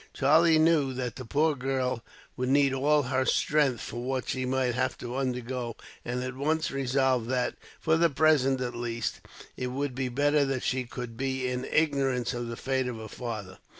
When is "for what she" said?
3.81-4.47